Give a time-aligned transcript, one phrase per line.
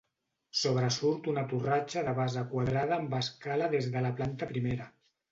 [0.59, 4.89] Sobresurt una torratxa de base quadrada amb escala des de la planta primera.